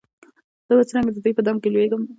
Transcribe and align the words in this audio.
زه 0.67 0.73
به 0.77 0.83
څرنګه 0.89 1.11
د 1.13 1.17
دوی 1.23 1.33
په 1.37 1.43
دام 1.47 1.57
کي 1.63 1.69
لوېږم 1.73 2.01